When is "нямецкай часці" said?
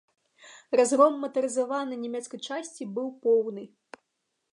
2.05-2.83